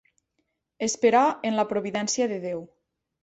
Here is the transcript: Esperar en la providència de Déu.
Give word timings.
Esperar 0.85 1.27
en 1.49 1.59
la 1.61 1.67
providència 1.73 2.29
de 2.33 2.39
Déu. 2.49 2.65